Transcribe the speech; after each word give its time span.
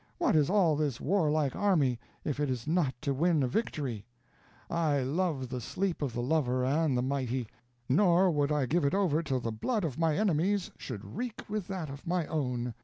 what 0.17 0.35
is 0.35 0.49
all 0.49 0.75
this 0.75 0.99
warlike 0.99 1.55
army, 1.55 1.99
if 2.25 2.39
it 2.39 2.49
is 2.49 2.65
not 2.65 2.99
to 3.03 3.13
win 3.13 3.43
a 3.43 3.47
victory? 3.47 4.03
I 4.67 5.01
love 5.03 5.49
the 5.49 5.61
sleep 5.61 6.01
of 6.01 6.11
the 6.11 6.23
lover 6.23 6.65
and 6.65 6.97
the 6.97 7.03
mighty; 7.03 7.47
nor 7.87 8.31
would 8.31 8.51
I 8.51 8.65
give 8.65 8.83
it 8.83 8.95
over 8.95 9.21
till 9.21 9.39
the 9.41 9.51
blood 9.51 9.83
of 9.83 9.99
my 9.99 10.17
enemies 10.17 10.71
should 10.75 11.15
wreak 11.15 11.43
with 11.47 11.67
that 11.67 11.91
of 11.91 12.07
my 12.07 12.25
own. 12.25 12.73